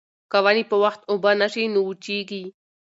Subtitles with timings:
[0.31, 2.43] که ونې په وخت اوبه نه شي نو وچېږي.